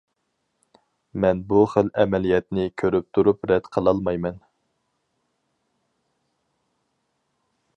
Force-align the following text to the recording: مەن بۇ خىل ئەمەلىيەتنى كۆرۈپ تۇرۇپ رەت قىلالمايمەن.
مەن 1.25 1.41
بۇ 1.51 1.59
خىل 1.73 1.91
ئەمەلىيەتنى 2.03 2.65
كۆرۈپ 2.83 3.07
تۇرۇپ 3.17 3.45
رەت 3.51 3.69
قىلالمايمەن. 3.77 4.41